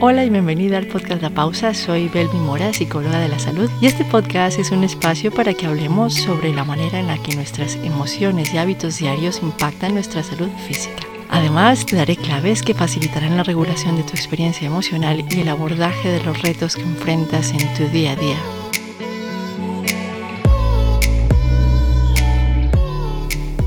[0.00, 1.74] Hola y bienvenida al podcast La Pausa.
[1.74, 5.66] Soy Belmi Mora, psicóloga de la salud, y este podcast es un espacio para que
[5.66, 10.50] hablemos sobre la manera en la que nuestras emociones y hábitos diarios impactan nuestra salud
[10.68, 11.02] física.
[11.28, 16.10] Además, te daré claves que facilitarán la regulación de tu experiencia emocional y el abordaje
[16.10, 18.36] de los retos que enfrentas en tu día a día.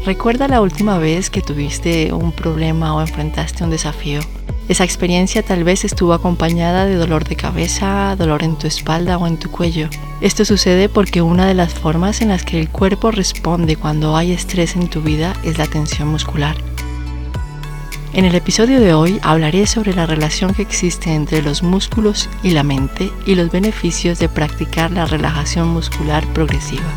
[0.06, 4.22] Recuerda la última vez que tuviste un problema o enfrentaste un desafío.
[4.72, 9.28] Esa experiencia tal vez estuvo acompañada de dolor de cabeza, dolor en tu espalda o
[9.28, 9.90] en tu cuello.
[10.22, 14.32] Esto sucede porque una de las formas en las que el cuerpo responde cuando hay
[14.32, 16.56] estrés en tu vida es la tensión muscular.
[18.14, 22.52] En el episodio de hoy hablaré sobre la relación que existe entre los músculos y
[22.52, 26.88] la mente y los beneficios de practicar la relajación muscular progresiva.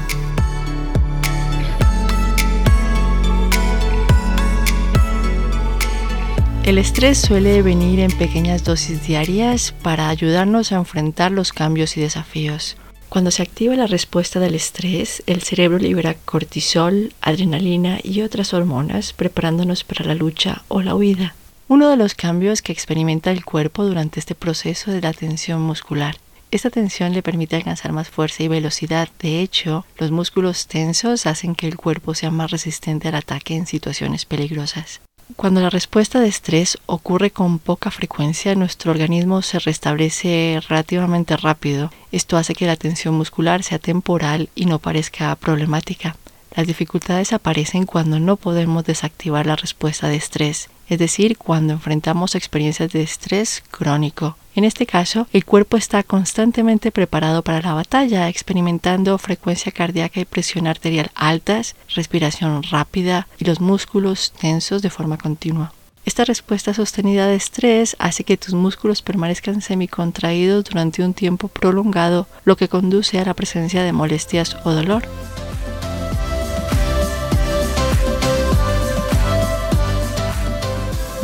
[6.64, 12.00] El estrés suele venir en pequeñas dosis diarias para ayudarnos a enfrentar los cambios y
[12.00, 12.78] desafíos.
[13.10, 19.12] Cuando se activa la respuesta del estrés, el cerebro libera cortisol, adrenalina y otras hormonas
[19.12, 21.34] preparándonos para la lucha o la huida.
[21.68, 26.16] Uno de los cambios que experimenta el cuerpo durante este proceso es la tensión muscular.
[26.50, 29.10] Esta tensión le permite alcanzar más fuerza y velocidad.
[29.18, 33.66] De hecho, los músculos tensos hacen que el cuerpo sea más resistente al ataque en
[33.66, 35.02] situaciones peligrosas.
[35.36, 41.90] Cuando la respuesta de estrés ocurre con poca frecuencia, nuestro organismo se restablece relativamente rápido.
[42.12, 46.16] Esto hace que la tensión muscular sea temporal y no parezca problemática.
[46.56, 52.36] Las dificultades aparecen cuando no podemos desactivar la respuesta de estrés, es decir, cuando enfrentamos
[52.36, 54.36] experiencias de estrés crónico.
[54.54, 60.24] En este caso, el cuerpo está constantemente preparado para la batalla, experimentando frecuencia cardíaca y
[60.24, 65.72] presión arterial altas, respiración rápida y los músculos tensos de forma continua.
[66.04, 72.28] Esta respuesta sostenida de estrés hace que tus músculos permanezcan semicontraídos durante un tiempo prolongado,
[72.44, 75.08] lo que conduce a la presencia de molestias o dolor.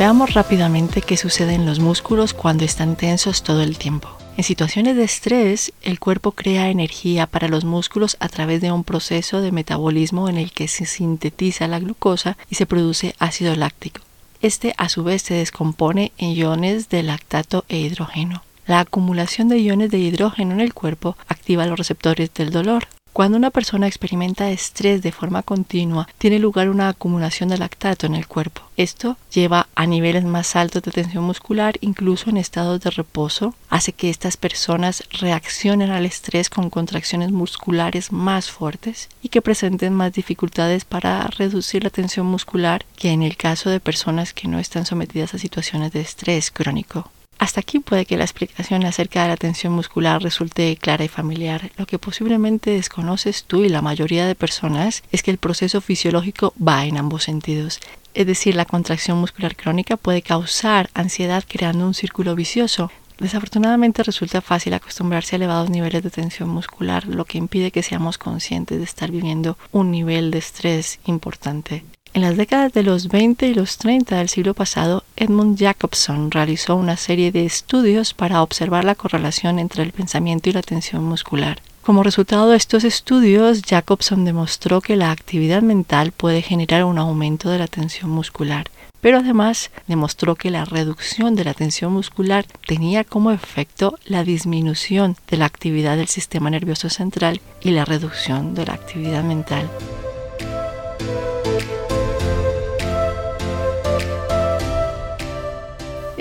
[0.01, 4.09] Veamos rápidamente qué sucede en los músculos cuando están tensos todo el tiempo.
[4.35, 8.83] En situaciones de estrés, el cuerpo crea energía para los músculos a través de un
[8.83, 14.01] proceso de metabolismo en el que se sintetiza la glucosa y se produce ácido láctico.
[14.41, 18.41] Este a su vez se descompone en iones de lactato e hidrógeno.
[18.65, 23.37] La acumulación de iones de hidrógeno en el cuerpo activa los receptores del dolor, cuando
[23.37, 28.27] una persona experimenta estrés de forma continua, tiene lugar una acumulación de lactato en el
[28.27, 28.61] cuerpo.
[28.77, 33.91] Esto lleva a niveles más altos de tensión muscular, incluso en estados de reposo, hace
[33.93, 40.13] que estas personas reaccionen al estrés con contracciones musculares más fuertes y que presenten más
[40.13, 44.85] dificultades para reducir la tensión muscular que en el caso de personas que no están
[44.85, 47.11] sometidas a situaciones de estrés crónico.
[47.41, 51.71] Hasta aquí puede que la explicación acerca de la tensión muscular resulte clara y familiar.
[51.75, 56.53] Lo que posiblemente desconoces tú y la mayoría de personas es que el proceso fisiológico
[56.55, 57.79] va en ambos sentidos.
[58.13, 62.91] Es decir, la contracción muscular crónica puede causar ansiedad creando un círculo vicioso.
[63.17, 68.19] Desafortunadamente resulta fácil acostumbrarse a elevados niveles de tensión muscular, lo que impide que seamos
[68.19, 71.83] conscientes de estar viviendo un nivel de estrés importante.
[72.13, 76.75] En las décadas de los 20 y los 30 del siglo pasado, Edmund Jacobson realizó
[76.75, 81.61] una serie de estudios para observar la correlación entre el pensamiento y la tensión muscular.
[81.81, 87.49] Como resultado de estos estudios, Jacobson demostró que la actividad mental puede generar un aumento
[87.49, 93.05] de la tensión muscular, pero además demostró que la reducción de la tensión muscular tenía
[93.05, 98.65] como efecto la disminución de la actividad del sistema nervioso central y la reducción de
[98.65, 99.69] la actividad mental.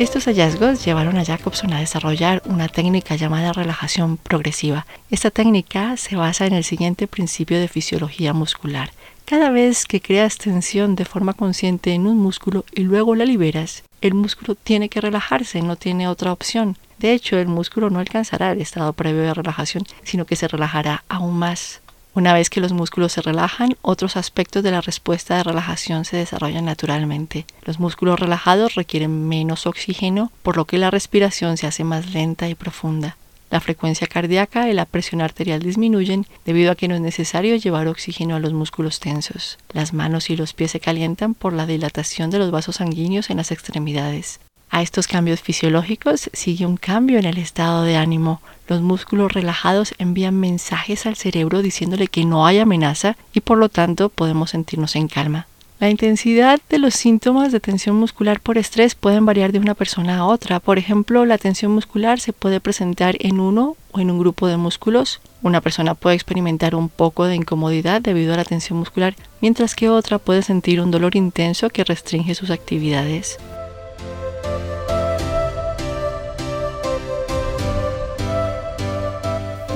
[0.01, 4.87] Estos hallazgos llevaron a Jacobson a desarrollar una técnica llamada relajación progresiva.
[5.11, 8.93] Esta técnica se basa en el siguiente principio de fisiología muscular.
[9.27, 13.83] Cada vez que creas tensión de forma consciente en un músculo y luego la liberas,
[14.01, 16.79] el músculo tiene que relajarse, no tiene otra opción.
[16.99, 21.05] De hecho, el músculo no alcanzará el estado previo de relajación, sino que se relajará
[21.11, 21.83] aún más.
[22.13, 26.17] Una vez que los músculos se relajan, otros aspectos de la respuesta de relajación se
[26.17, 27.47] desarrollan naturalmente.
[27.63, 32.49] Los músculos relajados requieren menos oxígeno, por lo que la respiración se hace más lenta
[32.49, 33.17] y profunda.
[33.49, 37.87] La frecuencia cardíaca y la presión arterial disminuyen debido a que no es necesario llevar
[37.87, 39.59] oxígeno a los músculos tensos.
[39.73, 43.37] Las manos y los pies se calientan por la dilatación de los vasos sanguíneos en
[43.37, 44.41] las extremidades.
[44.73, 48.41] A estos cambios fisiológicos sigue un cambio en el estado de ánimo.
[48.69, 53.69] Los músculos relajados envían mensajes al cerebro diciéndole que no hay amenaza y por lo
[53.69, 55.49] tanto podemos sentirnos en calma.
[55.81, 60.19] La intensidad de los síntomas de tensión muscular por estrés pueden variar de una persona
[60.19, 60.61] a otra.
[60.61, 64.57] Por ejemplo, la tensión muscular se puede presentar en uno o en un grupo de
[64.57, 65.21] músculos.
[65.43, 69.89] Una persona puede experimentar un poco de incomodidad debido a la tensión muscular, mientras que
[69.89, 73.39] otra puede sentir un dolor intenso que restringe sus actividades.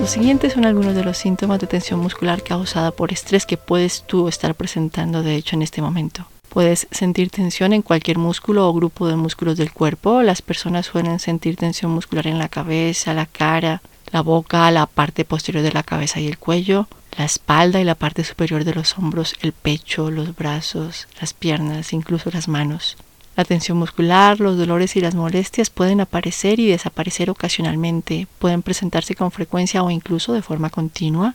[0.04, 4.02] Los siguientes son algunos de los síntomas de tensión muscular causada por estrés que puedes
[4.02, 6.26] tú estar presentando de hecho en este momento.
[6.50, 10.20] Puedes sentir tensión en cualquier músculo o grupo de músculos del cuerpo.
[10.20, 13.80] Las personas suelen sentir tensión muscular en la cabeza, la cara,
[14.12, 16.86] la boca, la parte posterior de la cabeza y el cuello,
[17.16, 21.94] la espalda y la parte superior de los hombros, el pecho, los brazos, las piernas,
[21.94, 22.98] incluso las manos.
[23.36, 29.14] La tensión muscular, los dolores y las molestias pueden aparecer y desaparecer ocasionalmente, pueden presentarse
[29.14, 31.34] con frecuencia o incluso de forma continua.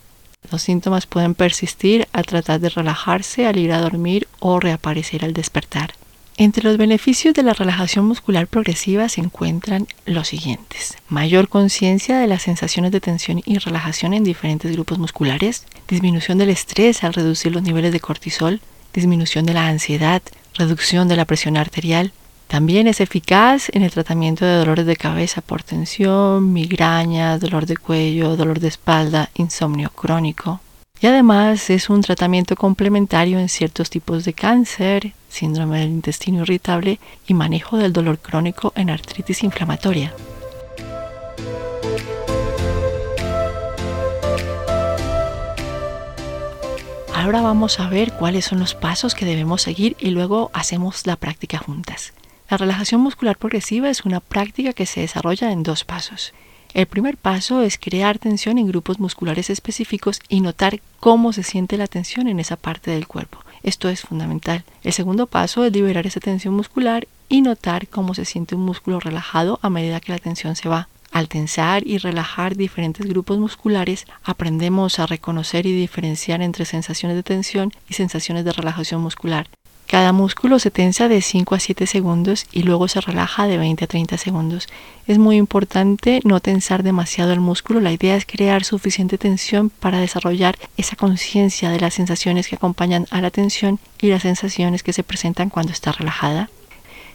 [0.50, 5.34] Los síntomas pueden persistir al tratar de relajarse, al ir a dormir o reaparecer al
[5.34, 5.94] despertar.
[6.38, 10.96] Entre los beneficios de la relajación muscular progresiva se encuentran los siguientes.
[11.10, 16.52] Mayor conciencia de las sensaciones de tensión y relajación en diferentes grupos musculares, disminución del
[16.52, 18.62] estrés al reducir los niveles de cortisol,
[18.94, 20.22] disminución de la ansiedad,
[20.60, 22.12] reducción de la presión arterial.
[22.48, 27.78] También es eficaz en el tratamiento de dolores de cabeza por tensión, migrañas, dolor de
[27.78, 30.60] cuello, dolor de espalda, insomnio crónico.
[31.02, 37.00] Y además es un tratamiento complementario en ciertos tipos de cáncer, síndrome del intestino irritable
[37.26, 40.14] y manejo del dolor crónico en artritis inflamatoria.
[47.20, 51.18] Ahora vamos a ver cuáles son los pasos que debemos seguir y luego hacemos la
[51.18, 52.14] práctica juntas.
[52.50, 56.34] La relajación muscular progresiva es una práctica que se desarrolla en dos pasos.
[56.74, 61.76] El primer paso es crear tensión en grupos musculares específicos y notar cómo se siente
[61.76, 63.40] la tensión en esa parte del cuerpo.
[63.64, 64.64] Esto es fundamental.
[64.82, 69.02] El segundo paso es liberar esa tensión muscular y notar cómo se siente un músculo
[69.02, 70.88] relajado a medida que la tensión se va.
[71.12, 77.24] Al tensar y relajar diferentes grupos musculares, aprendemos a reconocer y diferenciar entre sensaciones de
[77.24, 79.48] tensión y sensaciones de relajación muscular.
[79.90, 83.86] Cada músculo se tensa de 5 a 7 segundos y luego se relaja de 20
[83.86, 84.68] a 30 segundos.
[85.08, 87.80] Es muy importante no tensar demasiado el músculo.
[87.80, 93.08] La idea es crear suficiente tensión para desarrollar esa conciencia de las sensaciones que acompañan
[93.10, 96.52] a la tensión y las sensaciones que se presentan cuando está relajada.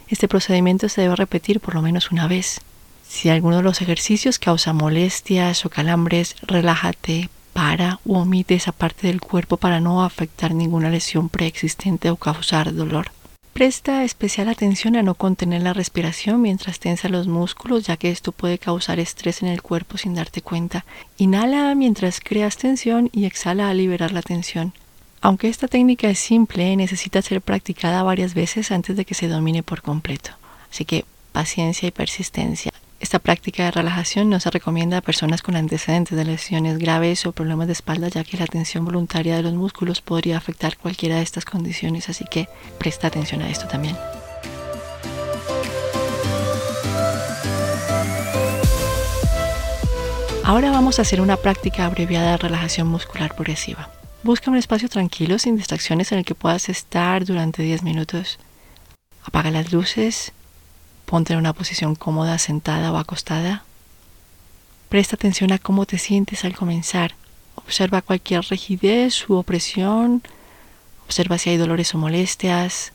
[0.09, 2.59] Este procedimiento se debe repetir por lo menos una vez.
[3.07, 9.07] Si alguno de los ejercicios causa molestias o calambres, relájate, para o omite esa parte
[9.07, 13.11] del cuerpo para no afectar ninguna lesión preexistente o causar dolor.
[13.53, 18.33] Presta especial atención a no contener la respiración mientras tensa los músculos, ya que esto
[18.33, 20.83] puede causar estrés en el cuerpo sin darte cuenta.
[21.17, 24.73] Inhala mientras creas tensión y exhala al liberar la tensión.
[25.21, 29.63] Aunque esta técnica es simple, necesita ser practicada varias veces antes de que se domine
[29.63, 30.31] por completo.
[30.69, 32.73] Así que paciencia y persistencia.
[33.05, 37.33] Esta práctica de relajación no se recomienda a personas con antecedentes de lesiones graves o
[37.33, 41.21] problemas de espalda, ya que la tensión voluntaria de los músculos podría afectar cualquiera de
[41.21, 42.49] estas condiciones, así que
[42.79, 43.95] presta atención a esto también.
[50.43, 53.91] Ahora vamos a hacer una práctica abreviada de relajación muscular progresiva.
[54.23, 58.39] Busca un espacio tranquilo, sin distracciones, en el que puedas estar durante 10 minutos.
[59.23, 60.33] Apaga las luces
[61.05, 63.63] Ponte en una posición cómoda, sentada o acostada.
[64.89, 67.15] Presta atención a cómo te sientes al comenzar.
[67.55, 70.23] Observa cualquier rigidez u opresión.
[71.05, 72.91] Observa si hay dolores o molestias.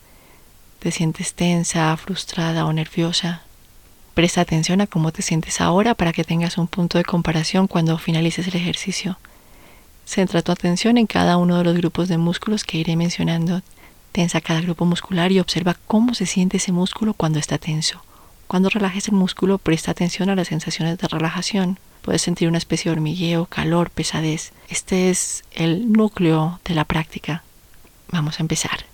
[0.79, 3.43] Te sientes tensa, frustrada o nerviosa.
[4.13, 7.97] Presta atención a cómo te sientes ahora para que tengas un punto de comparación cuando
[7.97, 9.17] finalices el ejercicio.
[10.05, 13.61] Centra tu atención en cada uno de los grupos de músculos que iré mencionando.
[14.11, 18.03] Tensa cada grupo muscular y observa cómo se siente ese músculo cuando está tenso.
[18.47, 21.79] Cuando relajes el músculo, presta atención a las sensaciones de relajación.
[22.01, 24.51] Puedes sentir una especie de hormigueo, calor, pesadez.
[24.67, 27.43] Este es el núcleo de la práctica.
[28.09, 28.85] Vamos a empezar.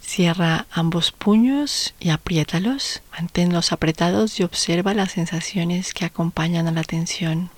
[0.00, 3.02] Cierra ambos puños y apriétalos.
[3.12, 7.50] Manténlos apretados y observa las sensaciones que acompañan a la tensión.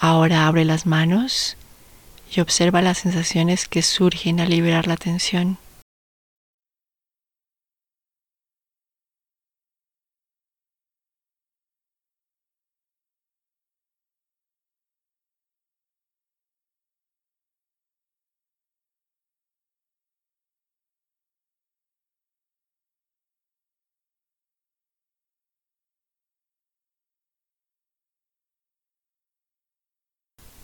[0.00, 1.56] Ahora abre las manos
[2.30, 5.58] y observa las sensaciones que surgen al liberar la tensión.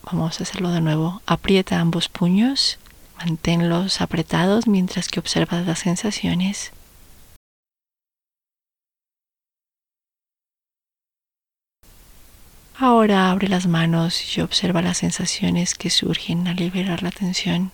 [0.07, 1.23] Vamos a hacerlo de nuevo.
[1.25, 2.79] Aprieta ambos puños,
[3.17, 6.73] manténlos apretados mientras que observas las sensaciones.
[12.77, 17.71] Ahora abre las manos y observa las sensaciones que surgen al liberar la tensión.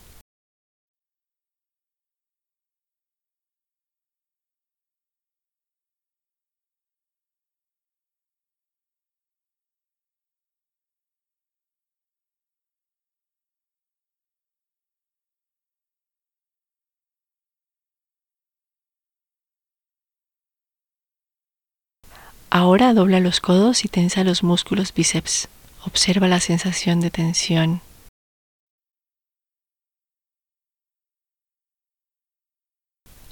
[22.52, 25.48] Ahora dobla los codos y tensa los músculos bíceps.
[25.84, 27.80] Observa la sensación de tensión.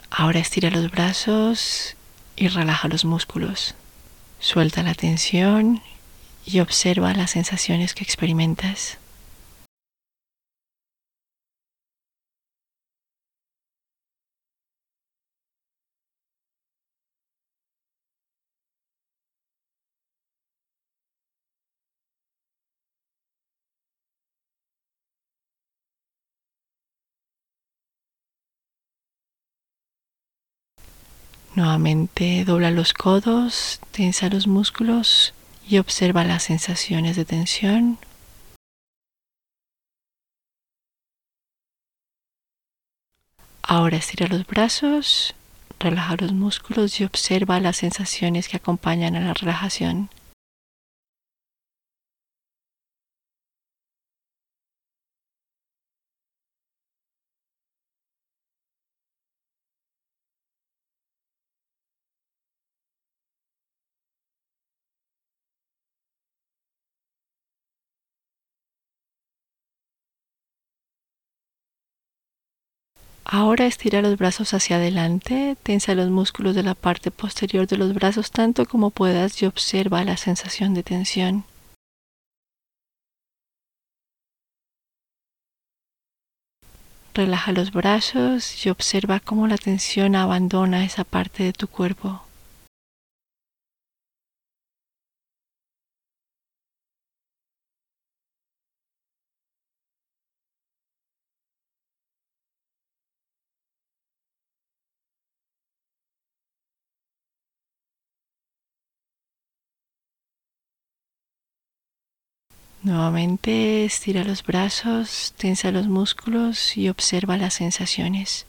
[0.08, 1.96] Ahora estira los brazos
[2.37, 3.75] y relaja los músculos.
[4.38, 5.82] Suelta la tensión
[6.46, 8.98] y observa las sensaciones que experimentas.
[31.58, 35.34] Nuevamente dobla los codos, tensa los músculos
[35.68, 37.98] y observa las sensaciones de tensión.
[43.60, 45.34] Ahora estira los brazos,
[45.80, 50.10] relaja los músculos y observa las sensaciones que acompañan a la relajación.
[73.30, 77.92] Ahora estira los brazos hacia adelante, tensa los músculos de la parte posterior de los
[77.92, 81.44] brazos tanto como puedas y observa la sensación de tensión.
[87.12, 92.27] Relaja los brazos y observa cómo la tensión abandona esa parte de tu cuerpo.
[112.82, 118.47] Nuevamente estira los brazos, tensa los músculos y observa las sensaciones.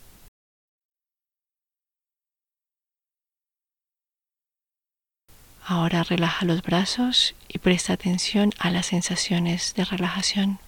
[5.66, 10.60] Ahora relaja los brazos y presta atención a las sensaciones de relajación.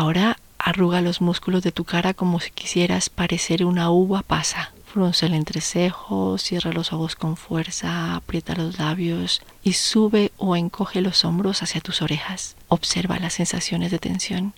[0.00, 4.72] Ahora arruga los músculos de tu cara como si quisieras parecer una uva pasa.
[4.86, 11.02] Frunce el entrecejo, cierra los ojos con fuerza, aprieta los labios y sube o encoge
[11.02, 12.56] los hombros hacia tus orejas.
[12.68, 14.54] Observa las sensaciones de tensión.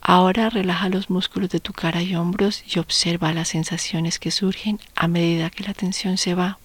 [0.00, 4.80] Ahora relaja los músculos de tu cara y hombros y observa las sensaciones que surgen
[4.94, 6.58] a medida que la tensión se va.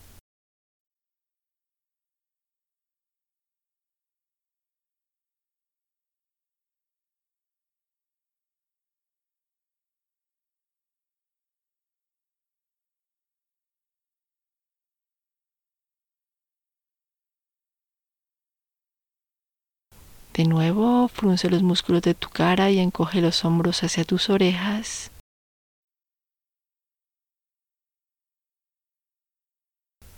[20.40, 25.12] De nuevo, frunce los músculos de tu cara y encoge los hombros hacia tus orejas.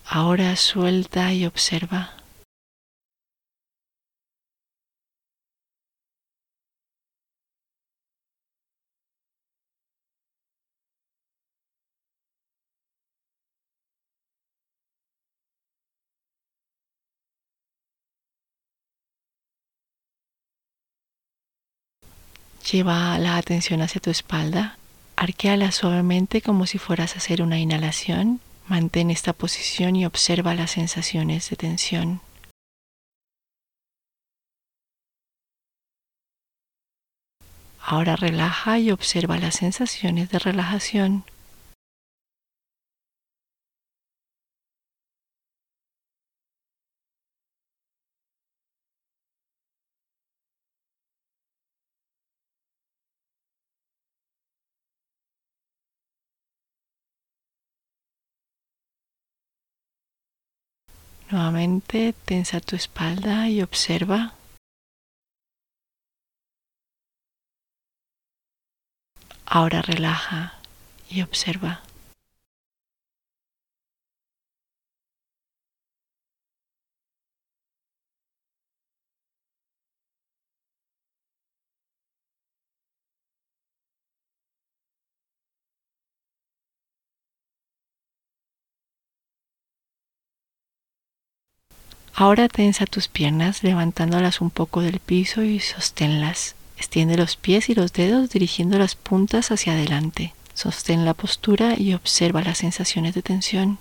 [0.06, 2.21] Ahora suelta y observa.
[22.70, 24.78] Lleva la atención hacia tu espalda,
[25.16, 28.40] arqueala suavemente como si fueras a hacer una inhalación.
[28.68, 32.22] Mantén esta posición y observa las sensaciones de tensión.
[37.84, 41.26] Ahora relaja y observa las sensaciones de relajación.
[61.32, 64.34] Nuevamente tensa tu espalda y observa.
[69.46, 70.56] Ahora relaja
[71.10, 71.84] y observa.
[92.14, 96.56] Ahora tensa tus piernas levantándolas un poco del piso y sosténlas.
[96.78, 100.34] Extiende los pies y los dedos dirigiendo las puntas hacia adelante.
[100.54, 103.80] Sostén la postura y observa las sensaciones de tensión.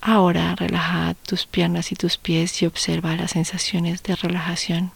[0.00, 4.92] Ahora relaja tus piernas y tus pies y observa las sensaciones de relajación.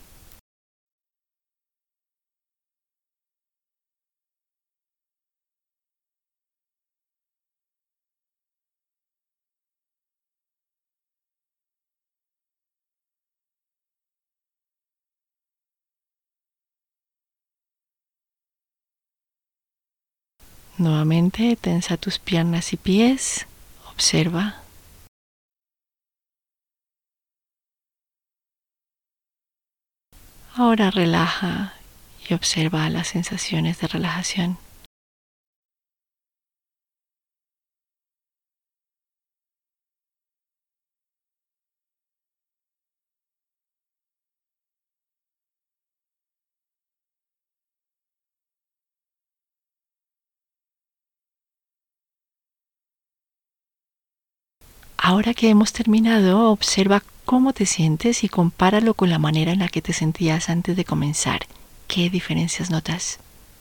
[20.77, 23.47] Nuevamente tensa tus piernas y pies,
[23.93, 24.57] observa.
[30.57, 31.75] Ahora relaja
[32.29, 34.59] y observa las sensaciones de relajación.
[55.07, 59.69] Ahora que hemos terminado, observa cómo te sientes y compáralo con la manera en la
[59.69, 61.41] que te sentías antes de comenzar.
[61.89, 63.19] ¿Qué diferencias notas?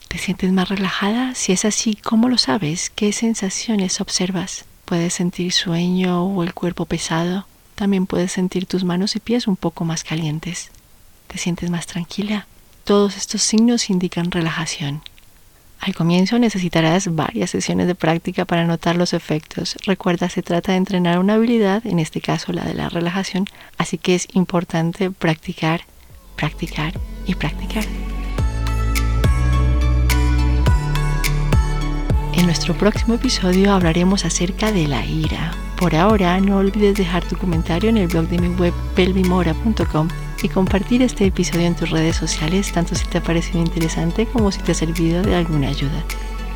[0.08, 1.34] ¿Te sientes más relajada?
[1.34, 2.88] Si es así, ¿cómo lo sabes?
[2.88, 4.64] ¿Qué sensaciones observas?
[4.86, 7.46] ¿Puedes sentir sueño o el cuerpo pesado?
[7.74, 10.70] También puedes sentir tus manos y pies un poco más calientes.
[11.26, 12.46] ¿Te sientes más tranquila?
[12.84, 15.02] Todos estos signos indican relajación.
[15.80, 19.76] Al comienzo necesitarás varias sesiones de práctica para notar los efectos.
[19.84, 23.98] Recuerda, se trata de entrenar una habilidad, en este caso la de la relajación, así
[23.98, 25.82] que es importante practicar,
[26.36, 26.94] practicar
[27.26, 27.84] y practicar.
[32.36, 35.63] En nuestro próximo episodio hablaremos acerca de la ira.
[35.78, 40.08] Por ahora, no olvides dejar tu comentario en el blog de mi web pelvimora.com
[40.42, 44.52] y compartir este episodio en tus redes sociales, tanto si te ha parecido interesante como
[44.52, 46.04] si te ha servido de alguna ayuda.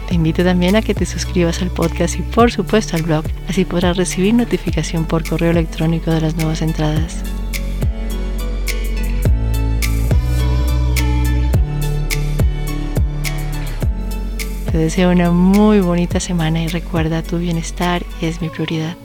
[0.09, 3.65] Te invito también a que te suscribas al podcast y por supuesto al blog, así
[3.65, 7.23] podrás recibir notificación por correo electrónico de las nuevas entradas.
[14.71, 18.97] Te deseo una muy bonita semana y recuerda tu bienestar es mi prioridad.